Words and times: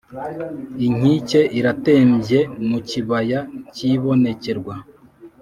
Inkike 0.87 1.41
iratembye 1.59 2.39
mu 2.67 2.77
kibaya 2.89 3.39
cy’ibonekerwa, 3.73 4.75